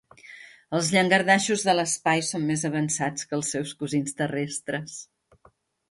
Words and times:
Els 0.77 0.87
llangardaixos 0.95 1.65
de 1.67 1.75
l'espai 1.81 2.25
són 2.31 2.49
més 2.49 2.65
avançats 2.73 3.29
que 3.29 3.39
els 3.41 3.55
seus 3.57 3.79
cosins 3.85 4.21
terrestres. 4.23 5.03